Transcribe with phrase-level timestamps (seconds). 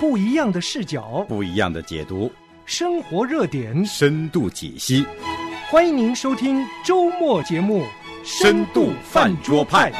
[0.00, 2.30] 不一样的视角，不一样的解读，
[2.64, 5.04] 生活热点，深度解析。
[5.68, 7.80] 欢迎您收听周末节目
[8.22, 9.90] 《深度饭桌派》。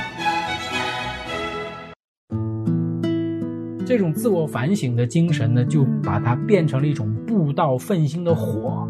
[3.85, 8.87] 这种自我反省的精神呢，就把它变成了一种布道奋兴的火，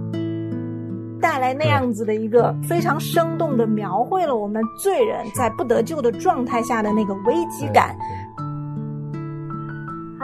[1.23, 7.97] 带来那样子的一个非常生动的描绘了我们罪人在不得救的状态下的那个危机感。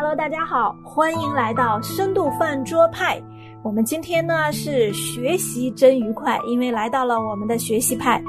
[0.05, 3.18] Hello，大家好，欢迎来到深度饭桌派。
[3.62, 8.22] 我们今天呢是学习真愉快，因为来到了我们的学习派。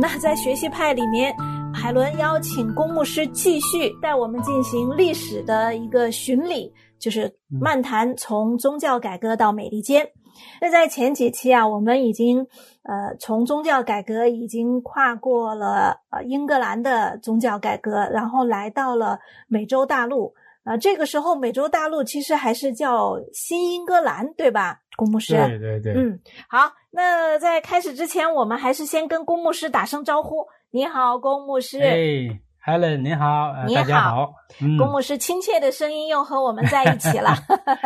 [0.00, 1.36] 那在学习派里面。
[1.70, 10.08] 海伦邀请公牧师继续带我们进行历史的一个巡礼，就是漫谈从宗教改革到美利坚。
[10.62, 12.38] 那在前几期啊，我们已经
[12.84, 20.32] 呃从宗教改革已经跨过了呃英格兰的宗教改革，然后来到了美洲大陆。
[20.68, 25.34] 啊，这个时候美洲大陆其实还是叫新英格兰，对吧，公牧师？
[25.34, 25.94] 对对对。
[25.94, 30.46] 嗯，好，那在开始之前，我们还是先跟公牧师打声招呼。
[30.70, 31.80] 你好，公牧师。
[31.80, 31.96] 哎
[32.66, 34.30] ，Helen，你好，大家好。
[34.78, 37.30] 公牧师亲切的声音又和我们在一起了，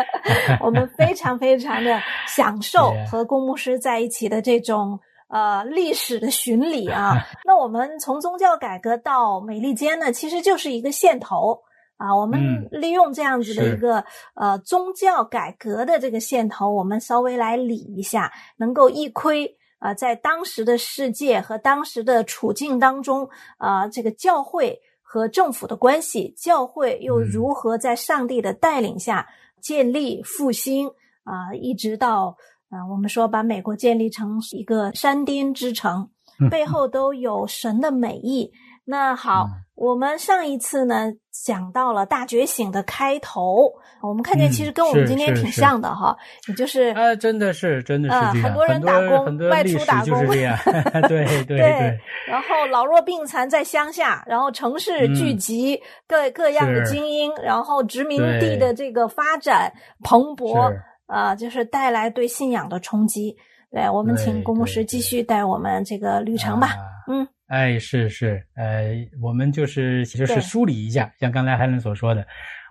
[0.61, 7.15] 我们非常非常的享受和公牧师在一起的这种呃历史的巡礼啊。
[7.47, 11.57] 那我们从宗教改革到美利坚呢，其实就是一个线头
[12.03, 12.17] 啊。
[12.17, 19.57] 我们利用这样子的一个呃宗教改革的这个线头，我们稍微来理一下，能够一窥。
[19.85, 29.27] 啊，在当时的世界和当时的处境当中，啊，这个教会和政府的关系，教会又如何在上帝的带领下
[29.61, 30.87] 建立复兴？
[31.25, 32.37] 啊，一直到
[32.71, 36.09] 啊，我们说把美国建立成一个山巅之城，
[36.49, 38.53] 背后都有神的美意。
[38.85, 46.17] 那好，我们上一次呢讲到了大觉醒的开头，我们看见其实跟我们今天挺像的哈，
[46.49, 60.73] 也就是啊，真的是真的是这样，很多人打工外出打工， 对对对，然后老弱病残在乡下，然后城市聚集各各样的精英，然后殖民地的这个发展蓬勃，
[61.07, 63.37] 啊，就是带来对信仰的冲击。
[63.71, 66.71] 对我们请公牧师继续带我们这个旅程吧，
[67.09, 67.27] 嗯。
[67.53, 72.27] 哎，是是，呃，我们就是就是梳理一下，像刚才海伦所说的，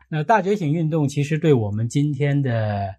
[0.10, 2.90] 那大觉醒运动其实对我们今天的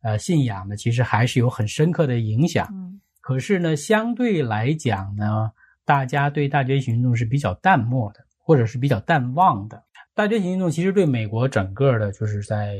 [0.00, 2.66] 呃信仰呢，其实还是有很深刻的影响。
[2.72, 5.50] 嗯，可是呢，相对来讲呢，
[5.84, 9.84] 大家对大觉醒运动是比较淡漠的，或者是比较淡忘的。
[10.14, 12.78] 大觉醒运动其实对美国整个的，就是在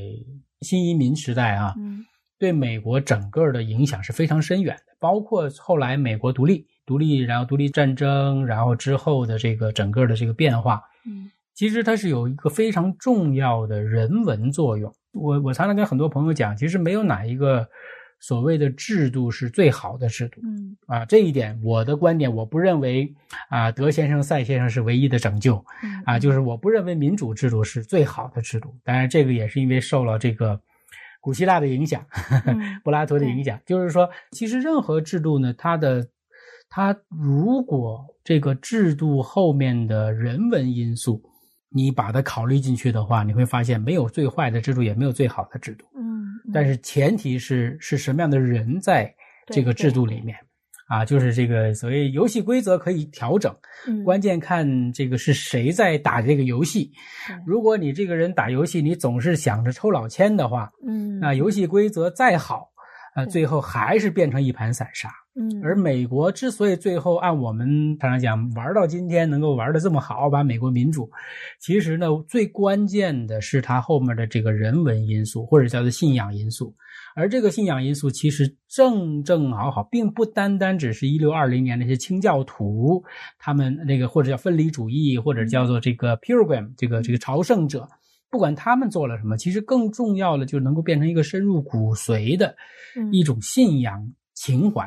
[0.63, 2.03] 新移民时代啊，嗯，
[2.39, 6.67] 对美国整个的影响是非常深远的，包括后来美国独立。
[6.87, 14.93] 独立，然后独立战争，然后之后的这个整个的这个变化，嗯，其实它是有一个非常重要的人文作用。
[15.13, 17.67] 我我常常跟很多朋友讲，其实没有哪一个
[18.21, 23.13] 所谓的制度是最好的制度，嗯啊，这一点我的观点，我不认为
[23.49, 25.65] 啊，德先生、赛先生是唯一的拯救，
[26.05, 28.75] 啊，就是我不认为民主制度是最好的制度。
[28.85, 30.61] 当然，这个也是因为受了这个
[31.21, 32.05] 古希腊的影响，
[32.85, 33.59] 柏拉图的影响。
[33.67, 36.07] 就是说，其实任何制度呢，它的
[36.69, 41.23] 它如果这个制度后面的人文因素，
[41.69, 45.87] 你把它考虑进去的话，你会发现没有最坏的制度，也没有最好的制度。
[45.97, 49.15] 嗯，但是前提是是什么样的人在
[49.47, 50.37] 这个制度里面
[50.89, 51.05] 啊？
[51.05, 53.55] 就是这个所谓游戏规则可以调整，
[54.05, 56.93] 关键看这个是谁在打这个游戏。
[57.47, 62.71] 如果你这个人打游戏，你总是想着抽老千的话，嗯，那游戏规则再好。
[63.15, 65.09] 啊，最后还是变成一盘散沙。
[65.39, 71.11] 嗯，而美国之所以最后按我们常常讲玩到今天能够玩的这么好，把美国民主，
[71.61, 76.75] 其实呢最关键的是它后面的这个人文因素，或者叫做信仰因素。
[77.15, 83.05] 而这个信仰因素其实正正好好，并不单单只是一六二零年那些清教徒，
[83.39, 87.87] 他们那个或者叫分离主义，或者叫做这个 Pilgrim 这个这个朝圣者。
[88.31, 92.57] 不管他们做了什么，其实更重要的就能够变成一个深入骨髓的
[93.13, 94.87] 一种信仰情怀。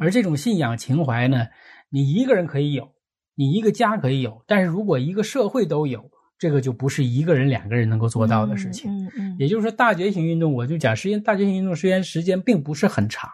[0.00, 1.46] 而这种信仰情怀呢，
[1.90, 2.90] 你一个人可以有，
[3.34, 8.90] 你一个家可以有，但是如果一个社会都有，这个就不是一个人、两个人能够做到的事情。
[9.38, 13.30] 也就是说，大觉醒运动，我就讲，实际上大觉醒运动虽然时间并不是很长。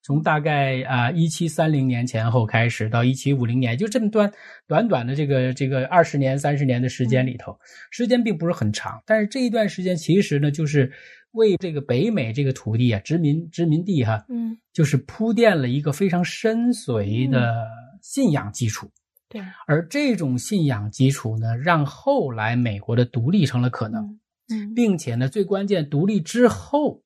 [0.00, 4.32] 从大概啊一七三零年前后开始，到一七五零年，就这么短
[4.66, 7.54] 短短的这个这个二十年三十年的时间里头，
[7.90, 9.02] 时间并不是很长。
[9.04, 10.90] 但是这一段时间其实呢，就是
[11.32, 17.66] 为这个北美这个土地啊，殖民殖民地哈，嗯，就是铺垫了一个非常深邃的
[18.02, 18.88] 信仰基础。
[19.28, 24.18] 对，而这种信仰基础呢，让后来美国的独立成了可能。
[24.50, 27.02] 嗯并且呢，最关键，独立之后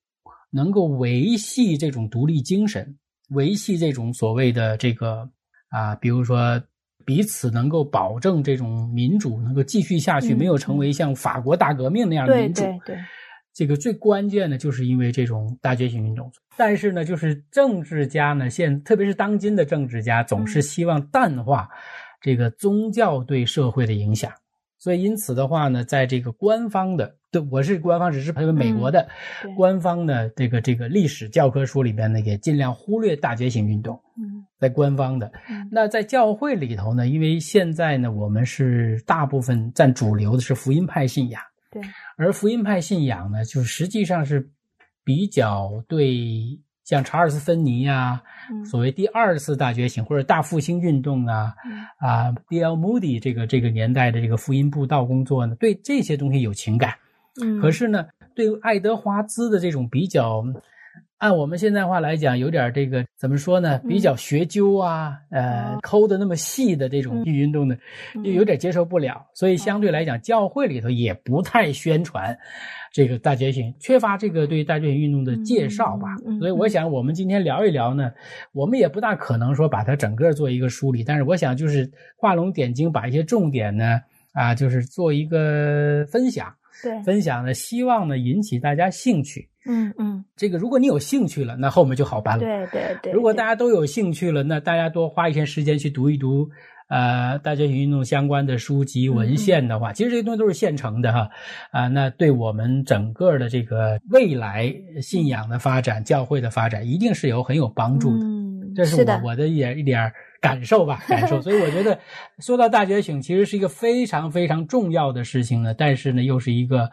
[0.52, 2.96] 能够维系这种独立精神，
[3.30, 5.28] 维系这种所谓的这个
[5.69, 6.62] 啊，比如说
[7.04, 12.62] 彼此能够保证这种民主能够继续下去，嗯没有成为像法国大革命那样的对民主。
[12.62, 12.96] 对对，
[13.52, 16.31] 这个最关键的就是因为这种大觉醒运动。
[16.56, 21.69] 但是呢，就是政治家呢，现特别是当今的政治家，总是嗯希望淡化
[22.20, 24.31] 这个宗教对社会的影响。
[24.78, 29.08] 所以因此的话呢，在这个官方的，对我是官方，只是因为美国的
[29.44, 33.94] 嗯官方的这个这个历史教科书里边呢，也尽量忽略大觉醒运动。
[34.19, 41.43] 嗯在官方的嗯，那在教会里头呢，因为现在呢，我们是大部分占主流的是福音派信仰。
[41.72, 41.82] 对，
[42.16, 44.50] 而福音派信仰呢，就实际上是
[45.02, 52.74] 比较对像查尔斯·芬尼呀、嗯所谓第二次大觉醒或者大复兴运动啊，嗯啊，D.L.
[52.74, 56.94] Moody 这个这个年代的这个福音布道工作呢，对这些东西有情感。
[57.40, 58.04] 嗯，可是呢，
[58.34, 60.44] 对爱德华兹的这种比较，
[61.22, 63.80] 按我们现在话来讲，有点这个怎么说呢？
[63.84, 67.76] 嗯比较学究啊，呃哦，抠的那么细的这种运动呢，
[68.24, 69.24] 又有点接受不了。
[69.32, 72.36] 所以相对来讲，教会里头也不太宣传
[72.92, 76.08] 这个大觉醒，缺乏这个对大觉醒运动的介绍吧。
[76.40, 78.10] 所以我想，我们今天聊一聊呢，
[78.50, 84.00] 我们也不大可能说把它整个做一个梳理，但是我想就是画龙点睛，把一些重点呢，
[84.32, 86.52] 啊，就是做一个分享。
[86.82, 89.48] 对，分享呢，希望呢引起大家兴趣。
[89.66, 92.40] 嗯嗯，这个如果你有兴趣了，那后面就好办了。
[92.44, 96.48] 对对对，如果大家都有兴趣了，那大家多花一些时间去读一读，
[96.88, 101.30] 呃，大觉醒运动相关的书籍嗯文献的话，其实这些东西都是现成的哈，
[101.70, 108.24] 啊、那对我们整个的这个未来信仰的发展、教会的发展，一定是有很有帮助的。
[108.24, 111.40] 嗯，这是我我的一点一点感受吧，感受。
[111.40, 111.98] 所以我觉得，
[112.40, 116.90] 说到大觉醒，其实是一个非常非常重要的事情呢，但是呢，又是一个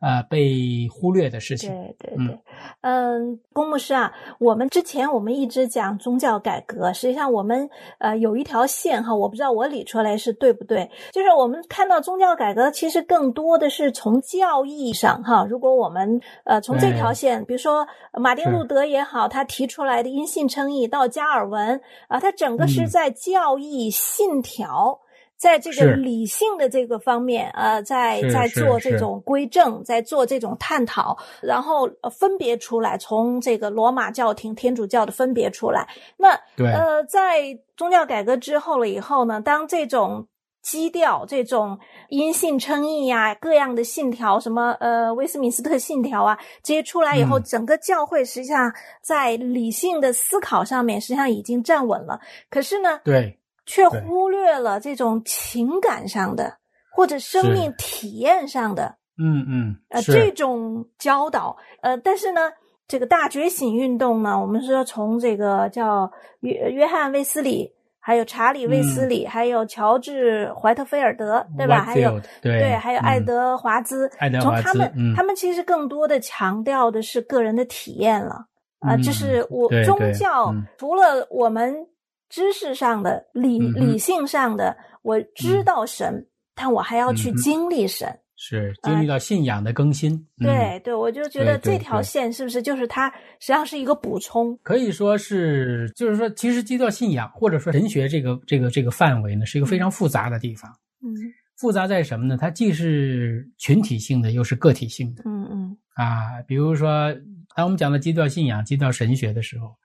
[0.00, 1.70] 呃被忽略的事情。
[1.70, 2.38] 对对嗯对，
[2.82, 7.68] 嗯，龚牧师啊，我们之前我们一直讲宗教改革，实际上我们
[7.98, 24.98] 呃有一条线哈，我不知道我理出来是对不对，就是我们看到宗教改革其实更多的是从教义上哈，如果我们呃从这条线，比如说马丁路德也好，他提出来的因信称义到加尔文啊，他整个是嗯在教义信条。
[25.40, 35.88] 在这个理性的这个方面，呃，在在做这种归正，在做这种探讨，然后呃分别出来，从这个罗马教廷、天主教的分别出来。
[36.18, 36.70] 那对。
[36.70, 40.26] 呃，在宗教改革之后了以后呢，当这种
[40.60, 41.78] 基调、这种
[42.10, 47.42] 因信称义呀、各样的信条，什么呃威斯敏斯特信条啊，这些出来以后，嗯。
[47.44, 48.70] 整个教会实际上
[49.00, 52.20] 在理性的思考上面，实际上已经站稳了。
[52.50, 53.39] 可是呢，对
[53.70, 56.52] 却忽略了这种情感上的
[56.92, 61.56] 或者生命体验上的嗯嗯，呃这种教导。
[61.82, 62.50] 呃，但是呢，
[62.88, 67.70] 这个大觉醒运动呢，我们说从这个叫约约翰卫斯理，
[68.00, 71.82] 还有查理卫斯理，还有乔治怀特菲尔德，对吧？
[71.82, 73.24] 还有对对，还有爱嗯。
[73.24, 75.14] 德华兹，爱德华从他们、嗯。
[75.14, 78.46] 他们其实更多的强调的是个人的体验了。
[78.80, 80.64] 啊、嗯就是我宗教嗯。
[80.78, 81.86] 除了我们
[82.30, 88.08] 知识上的、理理性上的，我知道神，但我还要去经历神。
[88.42, 90.14] 是经历到信仰的更新。
[90.38, 94.58] 嗯对对，我就觉得这条线是不是就是它实际上是一个补充？
[94.62, 100.70] 可以说是，就是说，其实基督教信仰或者说神学这个这个这个范围呢，是一个非常复杂的地方。
[101.04, 101.12] 嗯
[101.58, 102.38] 复杂在什么呢？
[102.40, 106.40] 它既是群体性的，又是个体性的嗯嗯啊。
[106.48, 107.12] 比如说，
[107.54, 109.76] 当我们讲到基督教信仰、基督教神学的时候，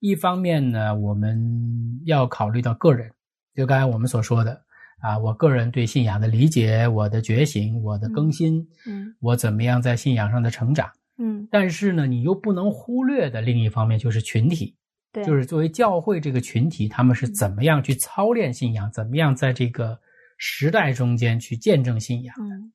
[0.00, 3.10] 一方面呢，我们要考虑到个人，
[3.54, 4.60] 就刚才我们所说的
[5.00, 10.88] 啊，我个人对信仰的理解、我的觉醒、我的更新，嗯我怎么样在信仰上的成长。
[11.18, 14.76] 嗯，但是呢，你又不能忽略的另一方面就是群体，
[15.12, 19.98] 对，就是作为教会这个群体，他们是怎么样去操练信仰，怎么样在这个
[20.36, 22.70] 时代中间去见证信仰嗯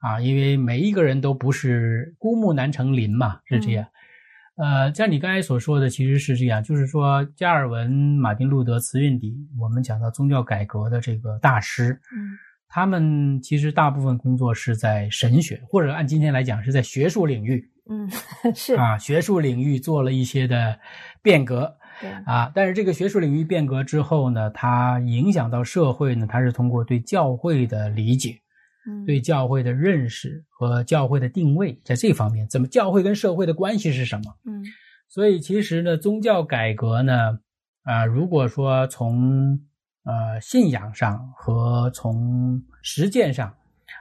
[0.00, 0.20] 啊？
[0.20, 3.86] 因为每一个人都不是孤木难成林嘛，是这样。
[4.56, 18.10] 呃，像你刚才所说的，其实是这样，就是说加尔文、马丁路德、茨运迪，我们讲到宗教改革的这个大师，嗯他们其实大部分工作是在神学，或者按今天来讲是在学术领域嗯，
[18.54, 20.78] 是啊，学术领域做了一些的
[21.22, 21.72] 变革。
[22.00, 28.45] 对，啊，但是这个学术领域变革之后呢，它影响到社会呢，它是通过对教会的理解、嗯
[29.06, 34.34] 对教会的认识和教会的定位，在这方面，怎么教会跟社会的关系是什么？
[34.44, 34.64] 嗯
[35.08, 37.38] 所以其实呢，宗教改革呢，
[37.84, 39.58] 啊、如果说从
[40.02, 43.54] 呃信仰上和从实践上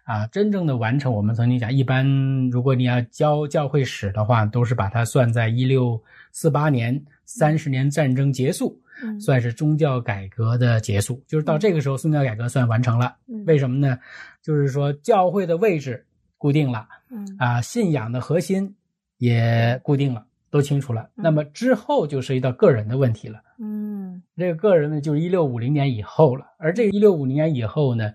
[0.06, 6.01] 啊，真正的完成，我们曾经讲，一般如果你要教教会史的话，都是把它算在一六
[6.32, 13.15] 四八年，三十年战争结束，嗯算是宗教改革的结束，就是到这个时候，宗教改革算完成了。
[13.27, 13.98] 嗯为什么呢？
[14.41, 16.05] 就是说教会的位置
[16.38, 18.75] 固定了嗯啊，信仰的核心
[19.17, 21.01] 也固定了，都清楚了。
[21.15, 23.41] 嗯那么之后就涉及到个人的问题了。
[23.60, 26.46] 嗯这个个人呢，就是一六五零年以后了。
[26.60, 28.12] 而这个一六五零年以后呢，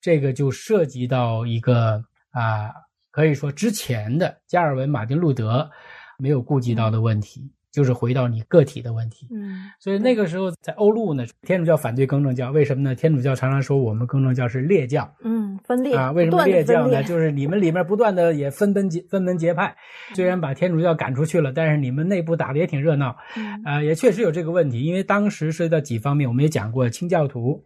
[0.00, 2.70] 这个就涉及到一个啊，
[3.10, 5.70] 可以说之前的加尔文、马丁、路德
[6.18, 9.26] 没有顾及到的问题，就是回到你个体的问题。
[9.32, 12.94] 嗯所以那个时候在欧陆呢，天主教反对更正教，为什么呢？
[12.94, 17.02] 天主教常常说我们更正教是劣教嗯，分裂啊，为什么不断地劣教呢？
[17.02, 19.74] 就是你们里面不断的也分门结分门结派，
[20.14, 23.16] 虽然把天主教赶出去了，但是你们内部打的也挺热闹。
[23.36, 27.60] 嗯啊、也确实有这个问题，因为当时涉及到几方面，我们也讲过清教徒，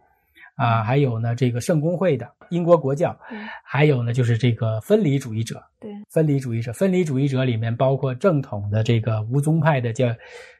[0.59, 5.63] 啊、还有呢这个圣公会的英国国教，嗯还有呢就是这个分离主义者。
[5.79, 10.07] 对分离主义者，分离主义者里面包括正统的这个无宗派的叫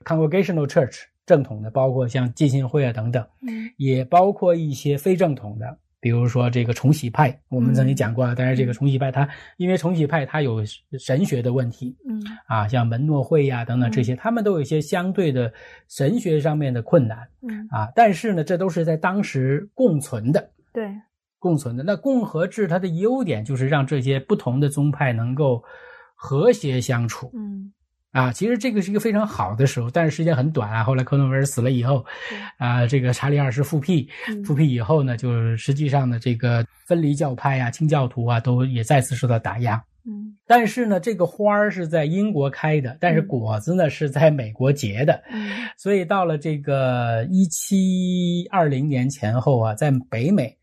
[0.06, 5.77] Congregational Church，正统的包括像浸信会啊等等，嗯也包括一些非正统的。
[6.01, 9.27] 比如说这个重洗派，我们曾经讲过啊，但是这个重洗派它
[9.58, 10.63] 因为重洗派它有
[10.98, 12.22] 神学的问题，嗯。
[12.48, 15.51] 啊，像门诺会呀、等等这些，他们都有一些相对的
[15.88, 17.68] 神学上面的困难嗯。
[17.70, 17.89] 啊。
[17.96, 20.89] 但是呢，这都是在当时共存的，对。
[21.38, 21.84] 共存的。
[21.84, 25.63] 那共和制它的优点就是让这些不同的宗派能够
[26.13, 27.72] 和谐相处嗯
[28.11, 28.31] 啊。
[28.31, 30.83] 其实这个是一个非常好的时候，但是时间很短啊。
[30.83, 32.05] 后来克伦威尔死了以后
[32.57, 39.83] 啊，这个查理二世复辟，嗯复辟以后呢，就实际上呢，这个分离教派啊、清教徒啊，都也再次受到打压。
[40.07, 45.21] 嗯但是呢，这个花儿是在英国开的，但是嗯果子呢是在美国结的。
[45.31, 50.57] 嗯所以到了这个一七二零年前后啊，在北美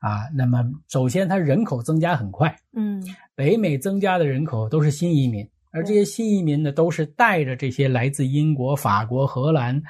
[0.00, 3.02] 啊，那么首先它人口增加很快，嗯
[3.34, 9.80] 北美增加的人口都是新移民，而这些新移民呢，都是带着这些来自英国、法国、荷兰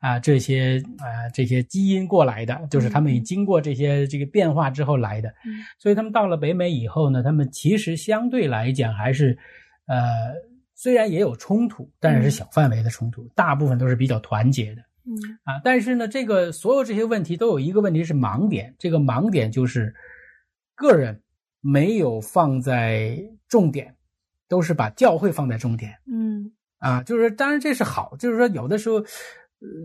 [0.00, 5.28] 啊这些啊这些基因过来的，就是他们已经过这些这个变化之后来的。
[5.46, 9.38] 嗯所以他们到了北美以后呢，他们其实相对来讲还是，
[9.86, 9.98] 呃，
[10.74, 15.12] 虽然也有冲突，但是是小范围的冲突，大部分都是比较团结的嗯
[15.44, 15.60] 啊。
[15.64, 19.94] 但是呢，这个所有这些问题都有一个问题是盲点，这个盲点就是
[20.74, 21.22] 个人
[21.62, 23.18] 没有放在
[23.48, 23.94] 重点，
[24.50, 25.94] 都是把教会放在重点。
[26.12, 29.06] 嗯啊，就是当然这是好，就是说有的时候，呃，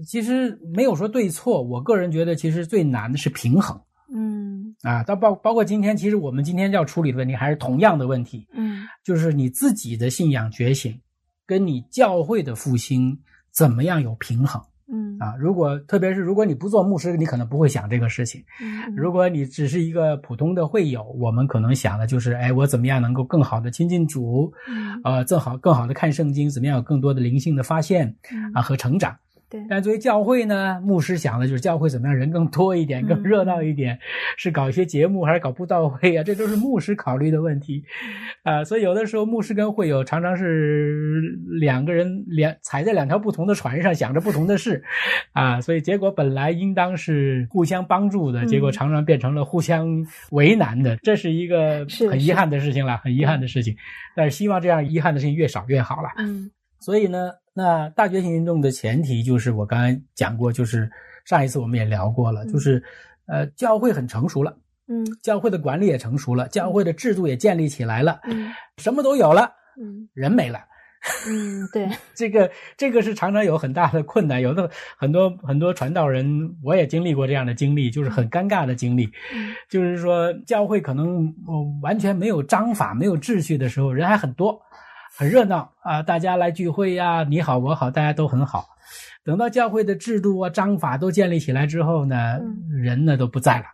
[0.07, 3.79] 其实没有说对错，我个人觉得其实最难的是平衡
[4.13, 5.03] 嗯啊。
[5.03, 10.99] 到包包括今天，其实我们今天要处理的问题还是同样的问题，嗯就是你自己的信仰觉醒，
[11.45, 13.19] 跟你教会的复兴
[13.51, 14.59] 怎么样有平衡
[15.19, 15.35] 嗯啊？
[15.39, 18.43] 如果特别是如果你不做牧师，你可能不会想这个事情。
[18.61, 29.15] 嗯如果你只是一个普通的会友，我们可能想的就是，哎，我怎么样能够更好的亲近主，嗯呃，更好更好的看圣经，怎么样有更多的灵性的发现嗯啊和成长。
[29.49, 29.65] 对。
[29.69, 33.23] 但作为教会呢，牧师想的就是教会怎么样人更多一点，更嗯。
[33.23, 33.97] 热闹一点，
[34.37, 36.23] 是搞一些节目还是搞布道会啊？
[36.23, 37.83] 这都是牧师考虑的问题，
[38.43, 44.83] 啊、所以有的时候牧师跟会友常常是两个人两踩在两条不同的船上，想着不同的事，
[45.33, 48.47] 啊，所以结果本来应当是互相帮助的，嗯。
[48.47, 49.87] 结果常常变成了互相
[50.31, 53.75] 为难的，这是一个很遗憾的事情了，很遗憾的事情。
[54.15, 56.09] 但是希望这样遗憾的事情越少越好了。
[56.17, 56.51] 嗯。
[56.79, 60.91] 所以呢，那大觉醒运动的前提就是我刚才讲过，就是
[61.23, 62.51] 上一次我们也聊过了，嗯。
[62.51, 62.83] 就是
[63.27, 64.55] 呃，教会很成熟了，
[64.89, 65.05] 嗯。
[65.23, 68.51] 教会的管理也成熟了，教会的制度也建立起来了，嗯。
[68.77, 69.49] 什么都有了，
[69.81, 70.09] 嗯。
[70.13, 70.59] 人没了。
[71.29, 71.87] 嗯对。
[72.13, 76.27] 这个这个是常常有很大的困难，有的很多很多传道人，
[76.61, 79.53] 我也经历过这样的经历，就是很尴尬的经历，嗯。
[79.69, 84.59] 就是说教会可能、呃完全没有章法、没有秩序的时候，人还很多，
[85.17, 88.65] 很热闹啊，大家来聚会呀、你好我好，大家都很好。
[89.23, 93.65] 等到教会的制度啊、章法都建立起来之后呢，嗯人呢都不在了，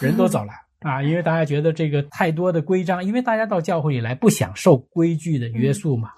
[0.00, 0.52] 人都走了。
[0.86, 6.10] 啊，因为大家觉得这个太多的规章，因为大家到教会里来不想受规矩的约束嘛，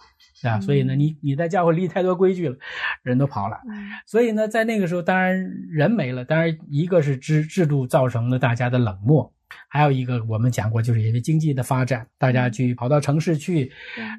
[0.43, 2.57] 啊，嗯所以呢，你你在教会立太多规矩了，
[3.05, 3.57] 人都跑了。
[3.71, 5.39] 嗯所以呢，在那个时候，当然
[5.71, 9.33] 人没了，当然一个是制制度造成了大家的冷漠，
[9.69, 13.71] 还有一个我们讲过，就是因为经济的发展，大家去跑到城市去，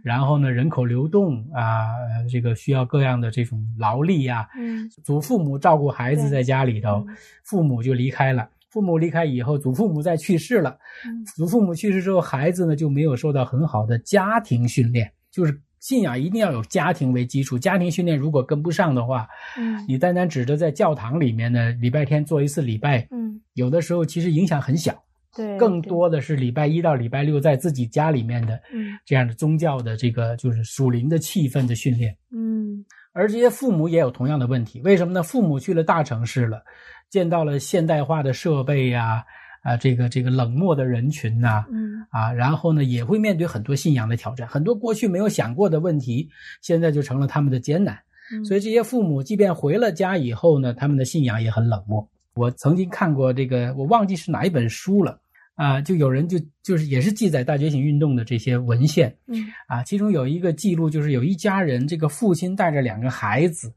[0.04, 1.88] 然后呢，人口流动啊，
[2.18, 8.50] 呃这个需要各样的这种劳力啊，嗯祖父母照顾孩子在家里头嗯，父母就离开了。
[8.70, 10.78] 父母离开以后，祖父母再去世了。
[11.06, 17.58] 嗯祖父母去世之后，孩子呢就没有受到很好的家庭训练，就是信仰一定要有家庭为基础。
[17.58, 19.26] 家庭训练如果跟不上的话，
[19.58, 25.02] 嗯你单单指着在教堂里面呢，礼拜天做一次礼拜，嗯有的时候其实影响很小
[25.36, 32.16] 对，更多的是礼拜一到礼拜六在自己家里面的嗯这样的宗教的这个就是属灵的气氛的训练。
[32.32, 35.24] 嗯而这些父母也有同样的问题，为什么呢？
[35.24, 36.62] 父母去了大城市了，
[37.10, 39.24] 见到了现代化的设备呀、
[39.64, 46.30] 啊，这个这个冷漠的人群呐、嗯啊，然后呢也会面对很多信仰的挑战，很多过去没有想过的问题，
[46.62, 47.98] 现在就成了他们的艰难。
[48.34, 52.06] 嗯，所以这些父母即便回了家以后呢，他们的信仰也很冷漠。
[52.36, 55.18] 我曾经看过这个，我忘记是哪一本书了
[55.56, 63.74] 啊，就有人就就是也是记载大觉醒运动的这些文献嗯啊，其中有一个记录就是有一家人，这个父亲带着两个孩子，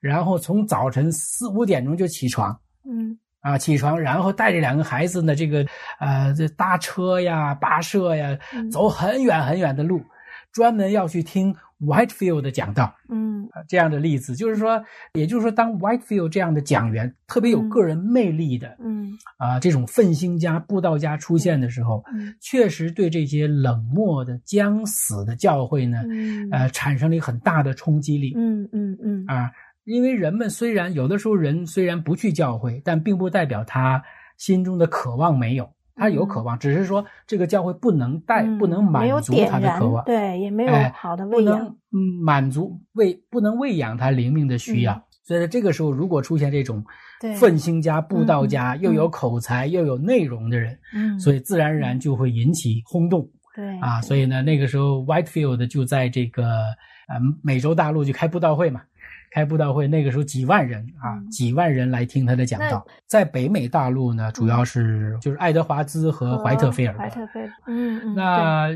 [0.00, 2.58] 然后从早晨四五点钟就起床。
[2.84, 5.64] 嗯啊，起床，然后带着两个孩子呢，这个
[5.98, 10.02] 呃，这搭车呀、跋涉呀，嗯走很远很远的路，
[10.52, 12.94] 专门要去听 Whitefield 的讲道。
[13.08, 13.48] 嗯。
[13.52, 14.82] 啊这样的例子，就是说，
[15.14, 19.10] 也就是说，当 Whitefield 这样的讲员特别有个人魅力的嗯。
[19.38, 22.34] 啊、这种奋兴家、布道家出现的时候，嗯。
[22.40, 26.48] 确实对这些冷漠的、将死的教会呢，嗯。
[26.50, 28.34] 呃，产生了一个很大的冲击力。
[28.36, 29.24] 嗯嗯嗯。
[29.26, 29.50] 啊。
[29.84, 34.00] 因为人们虽然有的时候人虽然不去教会，但并不代表他
[34.36, 35.68] 心中的渴望没有，
[36.00, 44.94] 他有渴望，只是说这个教会不能带、嗯不能满足他的渴望，对，也没有哎好的不能喂养，嗯满足喂不能喂养他灵命的需要。
[44.94, 46.84] 嗯所以这个时候，如果出现这种
[47.20, 54.00] 对奋兴家、布道家，嗯又有口才、又有内容的人，嗯，所以自然而然就会引起轰动对啊。
[54.00, 58.80] 所以呢，那个时候 Whitefield 就在这个呃美洲大陆就开布道会嘛。
[59.30, 61.30] 开布道会，那个时候几万人啊，嗯。
[61.30, 62.84] 几万人来听他的讲道。
[63.06, 66.98] 在北美大陆呢，主要是就是爱德华兹和怀特菲尔德。
[66.98, 67.46] 怀特菲尔。
[67.46, 68.68] 德，嗯嗯，那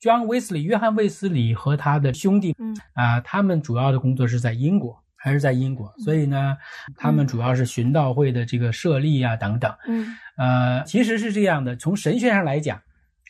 [0.00, 2.76] John Wesley 约翰卫斯理和他的兄弟，嗯。
[2.94, 6.56] 啊、他们主要的工作是在英国，还是在英国，所以呢，
[6.96, 9.74] 他们主要是寻道会的这个设立啊等等。
[9.88, 10.06] 嗯。
[10.36, 12.80] 呃，其实是这样的，从神学上来讲，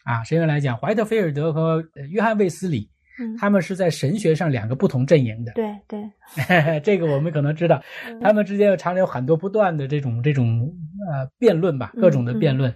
[0.05, 2.91] 啊，神学上来讲，怀特菲尔德和呃约翰卫斯理，
[3.23, 5.52] 嗯，他们是在神学上两个不同阵营的。
[5.52, 6.02] 对对，
[6.82, 10.69] 这个我们可能知道，嗯他们之间有常有很多不断的这种这种
[11.11, 12.75] 呃辩论吧，各种的辩论。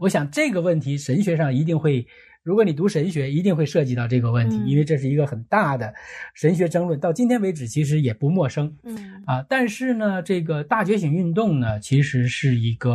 [0.00, 2.06] 我想这个问题神学上一定会，
[2.42, 5.92] 如果你读神学，一定会涉及到这个问题，嗯因为这是一个很大的
[6.34, 9.44] 神学争论，到今天为止其实也不陌生嗯啊。
[9.48, 12.90] 但是呢，这个大觉醒运动呢，其实是一个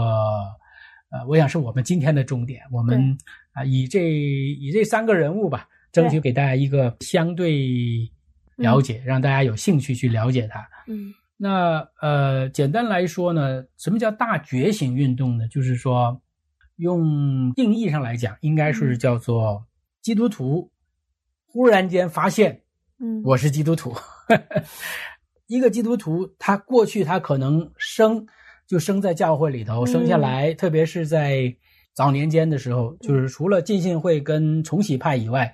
[1.10, 2.62] 呃，我想是我们今天的重点。
[2.71, 3.17] 我们
[3.53, 8.10] 啊、以这以这三个人物吧，争取给大家一个相对
[8.56, 10.67] 了解，让大家有兴趣去了解它。
[10.88, 15.47] 嗯那呃，简单来说呢，什么叫大觉醒运动呢？
[15.50, 16.19] 就是说，
[16.78, 19.63] 用定义上来讲，应该是叫做
[20.02, 20.71] 基督徒
[21.45, 22.63] 忽然间发现
[23.00, 23.95] 嗯，我是基督徒。
[25.45, 28.26] 一个基督徒，他过去他可能生
[28.65, 31.56] 就生在教会里头，嗯生下来，特别是在
[31.97, 35.51] 早年间的时候，就是除了浸信会跟重洗派以外，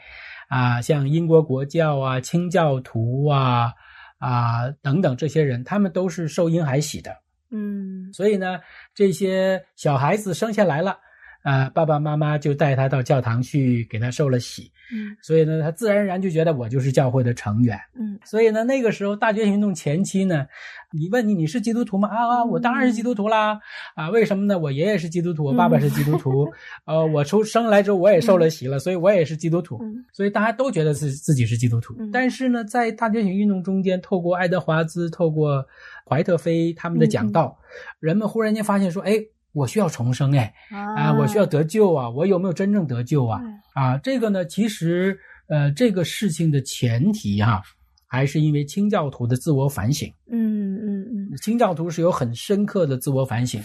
[0.49, 3.71] 啊，像英国国教啊、清教徒啊、
[4.17, 7.15] 啊等等这些人，他们都是受婴孩洗的。
[7.49, 8.59] 嗯所以呢，
[8.93, 10.97] 这些小孩子生下来了，
[11.43, 17.77] 啊、爸爸妈妈就带他到教堂去给他受了洗，嗯所以呢，他自然而然就觉得我就是教会的成员。
[17.99, 20.45] 嗯所以呢，那个时候大觉醒运动前期呢，
[20.91, 22.07] 你问你你是基督徒吗？
[22.07, 23.59] 啊啊，我当然是基督徒啦！
[23.93, 24.57] 啊，为什么呢？
[24.57, 26.49] 我爷爷是基督徒，我爸爸是基督徒，
[26.85, 29.77] 呃，我出生来之后我也受了洗了，所以我也是基督徒。
[29.83, 31.93] 嗯所以大家都觉得自自己是基督徒。
[31.99, 35.65] 嗯但是呢，在大觉醒运动中间，透过爱德华兹、透过
[36.07, 37.57] 怀特菲他们的讲道，
[37.99, 39.13] 人们忽然间发现说，哎，
[39.53, 43.39] 我需要重生，哎，啊，我需要得救啊，我有没有真正得救啊？
[43.73, 47.61] 啊，这个呢，其实呃，这个事情的前提哈、
[48.07, 50.11] 还是因为清教徒的自我反省。
[50.31, 53.61] 嗯嗯嗯清教徒是有很深刻的自我反省，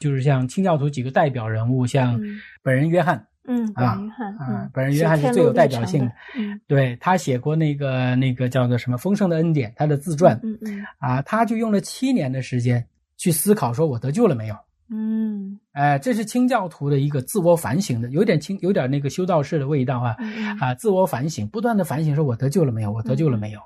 [0.00, 3.98] 就是像清教徒几个代表人物，像嗯本人约翰嗯，啊
[4.72, 6.12] 本人约翰是最有代表性的
[6.66, 12.84] 对他写过那个那个叫做什么《丰盛的恩典》，他的自传嗯嗯啊，他就用了七年的时间
[13.16, 14.56] 去思考，说我得救了没有？
[14.90, 20.16] 嗯哎，这是清教徒的一个自我反省的，有点清，有点那个修道士的味道啊。
[20.18, 22.90] 嗯啊，自我反省，不断的反省，说我得救了没有？
[22.90, 23.60] 我得救了没有？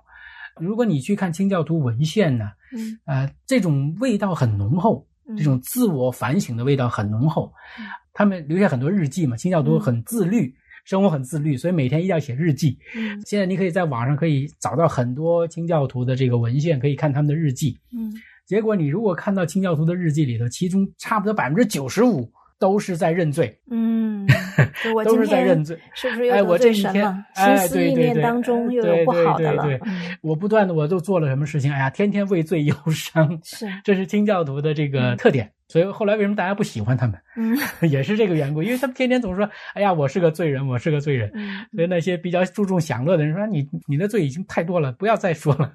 [0.60, 7.86] 如果你去看清教徒文献呢，嗯呃，这种味道很浓厚，嗯这种自我反省的味道很浓厚嗯。
[8.12, 10.54] 他们留下很多日记嘛，清教徒很自律，
[10.84, 12.78] 生活很自律，所以每天一定要写日记。
[12.94, 17.78] 嗯现在你可以在网上可以找到很多清教徒的这个文献，可以看他们的日记。
[17.96, 18.12] 嗯
[18.46, 24.26] 结果你如果看到清教徒的日记里头，其中差不多百分之九十五都是在认罪，嗯，
[25.04, 25.78] 都是在认罪。
[25.94, 31.72] 是不是又哎，得罪我这一天神了？，哎，心思意念当中又有不好的对了对对，嗯我不断的我都做了什么事情？
[31.72, 35.50] 哎呀，天天为罪忧伤，是这是清教徒的这个嗯特点。
[35.72, 37.18] 所以后来为什么大家不喜欢他们？
[37.34, 37.56] 嗯
[37.88, 45.72] 也是这个缘故，因为他们天天总说：“哎呀，我是个罪人，我是个罪人。”嗯所以那些比较注重享乐的人说：“你你的罪已经太多了，不要再说了。”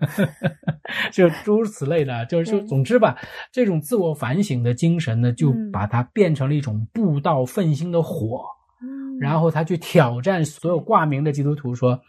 [1.12, 3.18] 就诸如此类的，就是就，总之吧，
[3.52, 8.46] 这种自我反省的精神呢，就嗯把它变成了一种布道奋兴的火，
[8.84, 12.00] 嗯，然后他去挑战所有挂名的基督徒说：“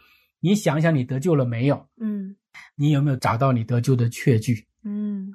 [0.41, 1.87] 你想想，你得救了没有？
[1.99, 2.35] 嗯
[2.75, 4.68] 你有没有找到你得救的确据嗯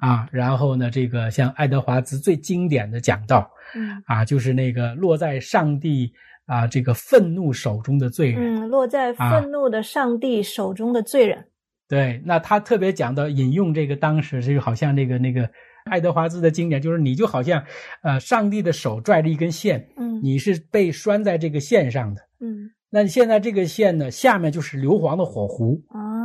[0.01, 6.11] 啊？”然后呢，这个像爱德华兹最经典的讲道嗯啊，就是那个落在上帝
[6.45, 8.61] 啊这个愤怒手中的罪人。
[8.61, 11.45] 嗯，落在啊愤怒的上帝手中的罪人。
[11.87, 15.49] 对，那他特别讲到引用这个当时这个好像那个那个
[15.85, 17.63] 爱德华兹的经典，就是你就好像
[18.01, 22.21] 呃上帝的手拽着一根线，嗯你是被拴在这个线上的。
[22.39, 26.15] 嗯那现在这个线呢，下面就是硫磺的火湖啊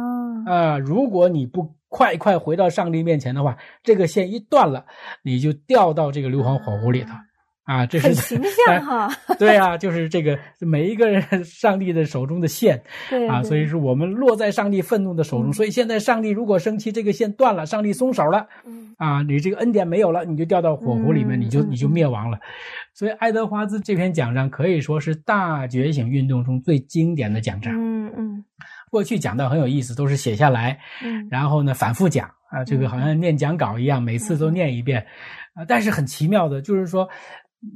[0.47, 4.87] 啊、如果你不快快回到上帝面前的话，这个线一断了，
[5.23, 7.11] 你就掉到这个硫磺火湖里头
[7.65, 7.85] 啊。
[7.85, 9.11] 这是很形象 哈。
[9.39, 15.51] 对啊，就是这个每一个人上帝的手中的线啊，对啊所以说我们落在上帝愤怒的手中。
[15.51, 22.39] 嗯所以现在上帝如果生气，这个线断了，上帝松手了嗯啊，你这个恩典没有了，你就掉到火湖里面，你就你就嗯灭亡了。
[22.95, 27.73] 所以爱德华兹这篇讲章可以说是大觉醒运动中最经典的讲章。
[28.91, 31.27] 过去讲到很有意思，都是写下来，嗯。
[31.31, 35.07] 然后呢反复讲啊，这个好像念讲稿一样，每次都念一遍
[35.55, 35.65] 啊。
[35.65, 37.09] 但是很奇妙的，就是说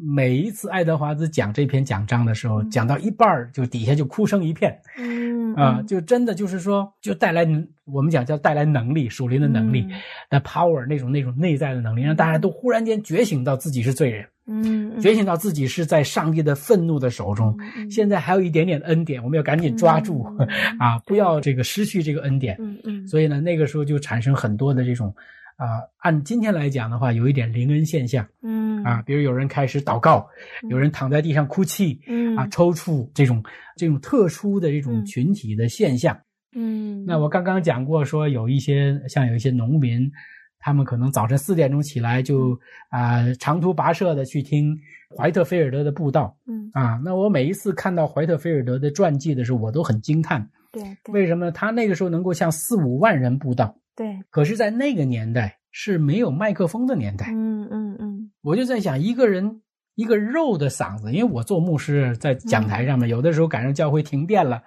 [0.02, 2.70] 每一次爱德华兹讲这篇讲章的时候，嗯。
[2.70, 7.46] 讲到一半儿就底下就哭声一片嗯啊，就真的就是说，就带来
[7.84, 9.86] 我们讲叫带来能力，属灵的能力，
[10.28, 17.56] 那 power 那种那种内在的能力，让大家都忽然间觉醒到自己是罪人，嗯觉醒到自己是在上帝的愤怒的手中。
[17.90, 22.56] 现在还有一点点恩典，我们要赶紧抓住嗯 啊，不要这个失去这个恩典。
[22.58, 23.08] 嗯嗯。
[23.08, 25.14] 所以呢，那个时候就产生很多的这种
[25.56, 28.26] 啊、按今天来讲的话，有一点灵恩现象。
[28.42, 28.82] 嗯。
[28.82, 30.28] 啊，比如有人开始祷告，
[30.68, 32.36] 有人躺在地上哭泣嗯。
[32.36, 33.42] 啊，抽搐这种
[33.76, 35.04] 这种特殊的这种嗯。
[35.06, 36.18] 群体的现象。
[36.54, 37.04] 嗯。
[37.06, 40.10] 那我刚刚讲过，说有一些像有一些农民，
[40.64, 44.74] 他们可能早晨四点钟起来就啊、长途跋涉的去听
[45.14, 46.98] 怀特菲尔德的布道嗯啊。
[47.04, 53.76] 那我每一次看到怀特菲尔德的传记的时候，我都很惊叹，对对为什么他那个时候能够向四五万人布道？
[53.94, 59.60] 对可是，在那个年代是没有麦克风的年代，嗯嗯嗯我就在想，一个人
[59.94, 64.62] 一个肉的嗓子，因为我做牧师，在讲台上面，有的时候赶上教会停电了，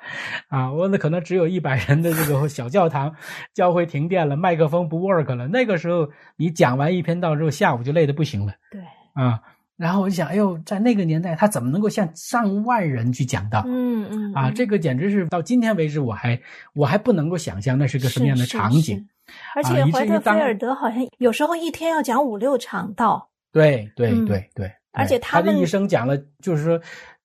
[0.47, 3.13] 啊，我那可能只有一百人的这个小教堂，
[3.53, 8.81] 教会停电了，麦克风不 work 了，那个时候你讲完一篇道之后，下午就累得不行了对
[9.13, 9.39] 啊。
[9.75, 13.63] 然后我就想，哎呦，在那个年代，他怎么能够向上万人去讲道？
[13.67, 16.41] 嗯嗯啊，这个简直是到今天为止，我还
[16.73, 19.07] 我还不能够想象那是个什么样的场景。。
[19.55, 26.81] 而且怀特菲尔德好像有时候一天要讲五六场道，对对嗯对对，而且他们他的一生讲了，就是说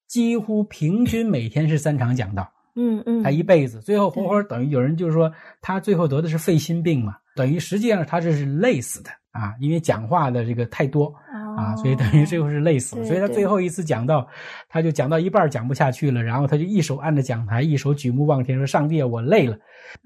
[0.07, 11.15] 几乎平均每天是三场讲道，嗯嗯，他一辈子，最后活活等于有人就是说他最后得的是肺心病嘛，等于实际上他这是累死的啊，因为讲话的这个太多
[11.57, 14.27] 啊，所以等于最后是累死所以他最后一次讲到，
[14.69, 19.57] 他就讲到一半讲不下去了，然后他就一手按着讲台，一手举目望天说：“上帝啊，我累了。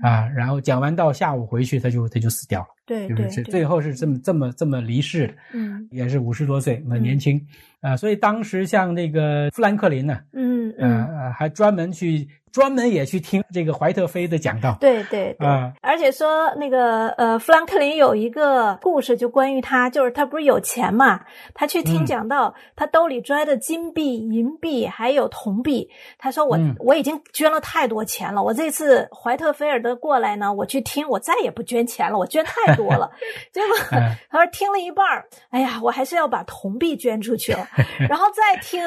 [0.03, 5.35] 啊！”然后讲完到下午回去，他就他就死掉了，对对对，就是最后是这么这么这么离世的。
[5.53, 5.89] 嗯。
[5.91, 7.41] 也是五十多岁，很年轻。
[7.83, 15.47] 啊、所以当时像那个富兰克林呢，嗯呃嗯，呃，还专门去专门也去听这个怀特菲的讲道，对对对。
[15.47, 15.73] 啊。
[15.83, 21.21] 而且说那个呃，富兰克林有一个故事，就关于他，就是他不是有钱嘛，
[21.55, 22.07] 他去听嗯。
[22.07, 26.75] 讲道，他兜里揣的金币、银币还有铜币，他说我、嗯。
[26.81, 33.11] 我已经捐了太多钱了，我这次怀特菲尔德过来呢，我去听，我再也不捐钱了，我捐太多了。
[33.53, 37.67] 结果嗯 他说听了一半儿，哎呀，我还是要把铜币捐出去了，
[38.09, 38.83] 然后再听。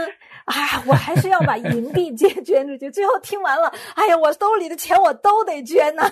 [0.45, 2.89] 啊，我还是要把银币捐捐出去。
[2.89, 6.09] 最后听完了，哎呀，我兜里的钱我都得捐呐、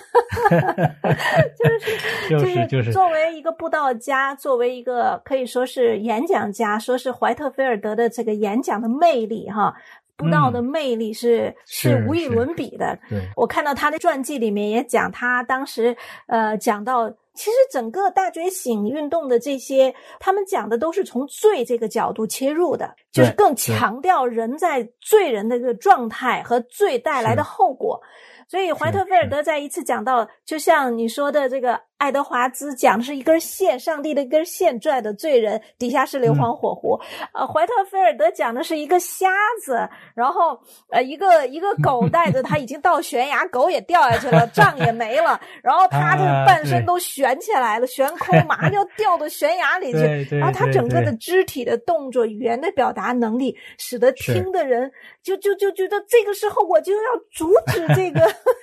[1.58, 9.74] 就是就是就是作为一个布道家，作为一个可以说是演讲家，说是怀特菲尔德的这个演讲的魅力哈，
[10.16, 12.96] 布道的魅力是、嗯是无与伦比的。
[13.08, 15.96] 对，我看到他的传记里面也讲，他当时
[16.28, 28.00] 呃讲到，其实整个大觉醒运动的这些，他们讲的都是从罪这个角度切入的，就是更强调人在罪人的这个状态和罪带来的后果。
[28.48, 36.96] 所以怀特菲尔德在一次讲到，就像你说的这个爱德华兹讲的是一根线，上帝的一根线拽的罪人，底下是硫磺火湖。
[37.34, 39.28] 呃，怀特菲尔德讲的是一个瞎
[39.60, 40.56] 子，然后
[40.90, 50.38] 呃一个一个狗 带着他已经到悬崖，狗也掉下去了，杖也没了，然后他的半身都悬起来了，悬空，马上就要掉到悬崖里去。
[50.38, 54.88] 然后他整个的肢体的动作、语言的表达能力，使得听的人
[55.24, 57.00] 就就就觉得这个时候我就要
[57.32, 58.20] 阻止这个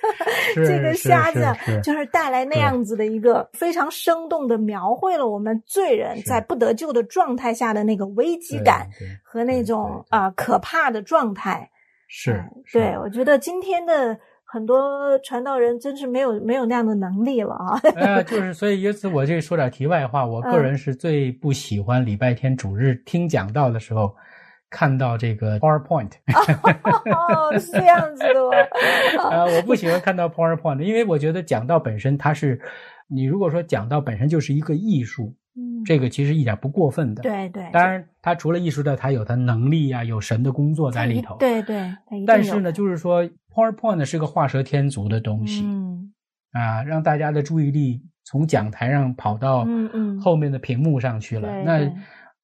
[0.56, 1.46] 这个瞎子，
[1.82, 3.25] 就是带来那样子的一个。
[3.26, 8.88] 个非常生动的描绘了我们罪人在不得救的状态下的那个危机感
[9.24, 11.68] 和那种啊可怕的状态。
[12.08, 12.40] 是，
[12.72, 17.80] 对我觉得今天的很多传道人真是没有没有那样的能力了啊。
[17.96, 24.14] 呃，就是所以，因此我这说点题外话，我个人是最不喜欢礼拜天主日听讲道的时候
[24.70, 26.12] 看到这个 PowerPoint。
[27.12, 29.20] 哦，是这样子的。
[29.28, 32.60] 啊，我不喜欢看到 PowerPoint，因为我觉得讲道本身它是。
[33.08, 37.22] 你如果说讲到本身就是一个艺术，嗯，这个其实一点不过分的。
[37.22, 37.68] 对对。
[37.72, 41.36] 当然，他除了艺术的，他有他能力呀，有神的工作在里头。
[41.38, 41.90] 对对。
[42.26, 46.12] 但是呢，就是说，PowerPoint 是个画蛇添足的东西，嗯，
[46.52, 49.66] 啊，让大家的注意力从讲台上跑到
[50.20, 51.48] 后面的屏幕上去了。
[51.62, 51.90] 那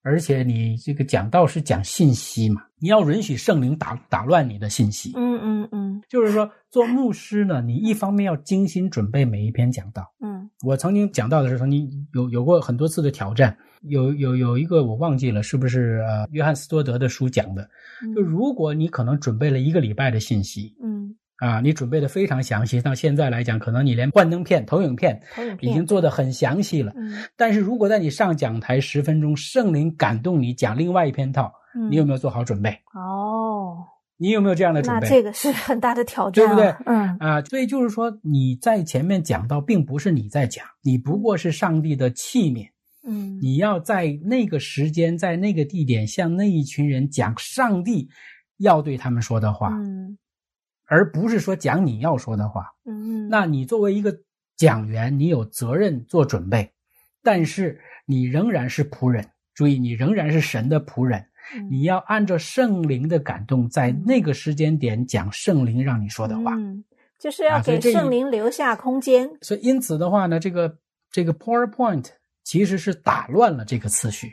[0.02, 5.12] 而且你这个讲道是讲信息嘛，你要允许圣灵打打乱你的信息。
[5.14, 6.02] 嗯嗯嗯。
[6.08, 10.12] 就是说，做牧师呢，你一方面要精心准备每一篇讲道。
[10.20, 10.50] 嗯。
[10.64, 17.68] 我曾经讲到的是，曾经有有过很多次的挑战，有有有一个我忘记了是不是呃约翰斯多德的书讲的，
[18.14, 25.20] 就如果你可能准备了一个礼拜的信息，嗯啊，你准备的非常详细，到现在来讲，可能你连幻灯片、投影片
[25.60, 31.52] 已经做的很详细了，嗯，但是如果在你上讲台十分钟，圣灵感动你讲另外一篇套，
[31.90, 32.70] 你有没有做好准备？
[32.94, 33.88] 哦。
[34.18, 35.08] 你有没有这样的准备？
[35.08, 36.72] 那这个是很大的挑战，对不对？
[36.86, 42.68] 嗯啊，所以就是说，你在前面讲到，并不是你在讲，你不过是上帝的器皿。
[43.04, 48.08] 嗯，你要在那个时间，在那个地点，向那一群人讲上帝
[48.58, 50.16] 要对他们说的话，嗯，
[50.86, 52.66] 而不是说讲你要说的话。
[52.84, 54.16] 嗯，那你作为一个
[54.56, 56.70] 讲员，你有责任做准备，
[57.22, 59.26] 但是你仍然是仆人。
[59.54, 61.24] 注意，你仍然是神的仆人。
[61.68, 66.82] 你要按照圣灵的感动，在那个时间点讲圣灵让你说的话，嗯，
[67.18, 69.28] 就是要给圣灵留下空间。
[69.42, 70.78] 所以，因此的话呢，这个
[71.10, 72.06] 这个 PowerPoint
[72.44, 74.32] 其实是打乱了这个次序。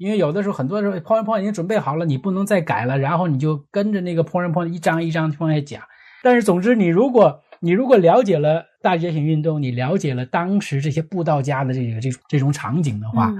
[0.00, 5.82] 嗯，因为有的时候很多时候 PowerPoint 已经准备好了，你不能再改了，然后你就跟着那个 PowerPoint 一张一张往下讲。
[6.22, 13.32] 但是，总之，你如果你如果了解了大觉醒运动，你了解了当时这些布道家的这个这这种场景的话，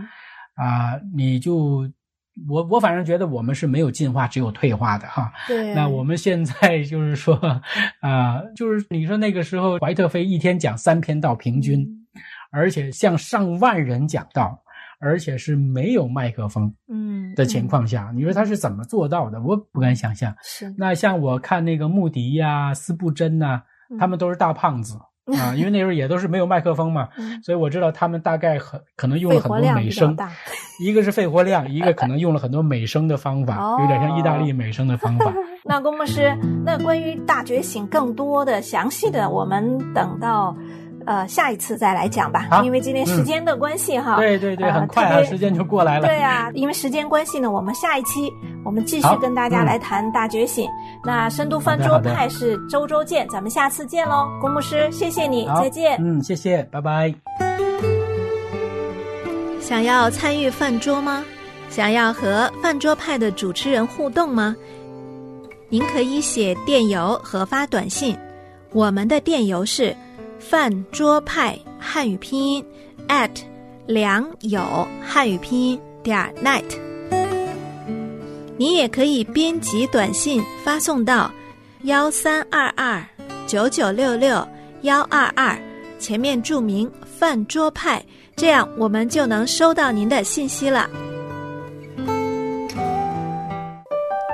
[0.54, 1.90] 啊，你就。
[2.48, 5.30] 我我反正觉得我们是没有进化，只有退化的哈。
[5.46, 5.74] 对。
[5.74, 7.34] 那我们现在 就是说，
[8.00, 11.86] 啊，就是你说那个时候，怀特菲一天讲三篇道平均，
[12.50, 14.58] 而且向上万人讲道，
[15.00, 19.40] 而且是没有麦克风，嗯的情况下，你说他是怎么做到的？
[19.42, 20.34] 我不敢想象。
[20.42, 20.74] 是。
[20.76, 23.62] 那像我看那个穆迪呀、斯布珍呐，
[23.98, 24.98] 他们都是大胖子。
[25.38, 27.08] 啊，因为那时候也都是没有麦克风嘛，
[27.44, 30.16] 所以我知道他们大概很可能用了很多美声，
[30.82, 35.32] 一个是肺活量，一个可能用了很多美声的方法，有点像意大利美声的方法。
[35.64, 40.56] 那郭牧师，那关于大觉醒更多的详细的，我们等到。
[41.06, 44.16] 呃，下一次再来讲吧，因为今天时间的关系哈。
[44.16, 46.06] 对对对，很快啊，时间就过来了。
[46.06, 48.30] 对啊，因为时间关系呢，我们下一期
[48.64, 50.68] 我们继续跟大家来谈大觉醒。
[51.04, 55.96] 那深度饭桌派是周周见，咱们下次见喽，郭牧师，谢谢你，再见。
[56.00, 57.14] 嗯，谢谢，拜拜。
[59.60, 61.24] 想要参与饭桌吗？
[61.68, 64.54] 想要和饭桌派的主持人互动吗？
[65.68, 68.16] 您可以写电邮和发短信，
[68.72, 69.96] 我们的电邮是。
[70.40, 72.64] 饭桌派汉语拼音
[73.08, 73.30] at
[73.86, 76.64] 良友汉语拼音点 net，
[78.56, 81.30] 你也可以编辑短信发送到
[81.82, 83.04] 幺三二二
[83.46, 84.46] 九九六六
[84.82, 85.56] 幺二二，
[85.98, 88.02] 前面注明饭桌派，
[88.34, 90.88] 这样我们就能收到您的信息了。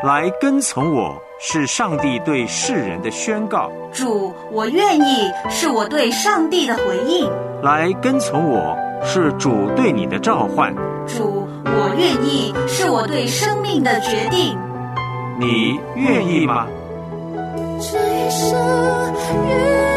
[0.04, 1.20] 来跟从我。
[1.38, 3.70] 是上帝对世人的宣告。
[3.92, 7.30] 主，我愿意，是我对上帝的回应。
[7.62, 10.74] 来跟从我，是主对你的召唤。
[11.06, 14.58] 主，我愿意，是我对生命的决定。
[15.38, 16.66] 你愿意吗？
[17.80, 19.95] 这一生。